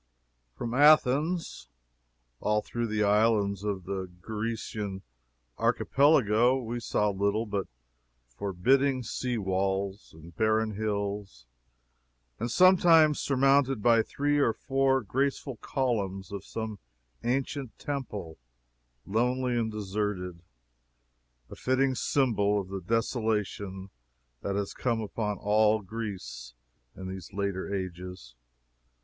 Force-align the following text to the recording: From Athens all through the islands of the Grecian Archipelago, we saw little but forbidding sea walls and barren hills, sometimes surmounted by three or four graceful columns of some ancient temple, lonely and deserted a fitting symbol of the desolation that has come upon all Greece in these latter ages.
From 0.55 0.73
Athens 0.73 1.69
all 2.39 2.63
through 2.63 2.87
the 2.87 3.03
islands 3.03 3.63
of 3.63 3.83
the 3.83 4.09
Grecian 4.19 5.03
Archipelago, 5.59 6.57
we 6.57 6.79
saw 6.79 7.11
little 7.11 7.45
but 7.45 7.67
forbidding 8.27 9.03
sea 9.03 9.37
walls 9.37 10.09
and 10.15 10.35
barren 10.35 10.71
hills, 10.73 11.45
sometimes 12.47 13.19
surmounted 13.19 13.83
by 13.83 14.01
three 14.01 14.39
or 14.39 14.53
four 14.53 15.03
graceful 15.03 15.57
columns 15.57 16.31
of 16.31 16.43
some 16.43 16.79
ancient 17.23 17.77
temple, 17.77 18.39
lonely 19.05 19.55
and 19.55 19.71
deserted 19.71 20.41
a 21.47 21.55
fitting 21.55 21.93
symbol 21.93 22.59
of 22.59 22.69
the 22.69 22.81
desolation 22.81 23.91
that 24.41 24.55
has 24.55 24.73
come 24.73 24.99
upon 24.99 25.37
all 25.37 25.79
Greece 25.83 26.55
in 26.95 27.07
these 27.07 27.33
latter 27.33 27.71
ages. 27.71 28.33